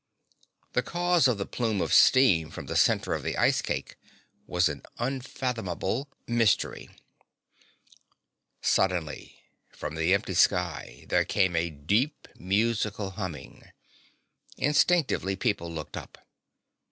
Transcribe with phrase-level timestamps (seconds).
[0.73, 3.97] The cause of the plume of steam from the center of the ice cake
[4.47, 6.89] was an unfathomable mystery.
[8.63, 13.63] Suddenly, from the empty sky, there came a deep, musical humming.
[14.57, 16.17] Instinctively people looked up.